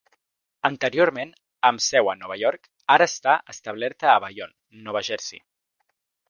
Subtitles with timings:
[0.69, 1.33] Anteriorment
[1.69, 2.65] amb seu a Nova York,
[2.95, 5.45] ara està establerta a Bayonne, Nova Jersey.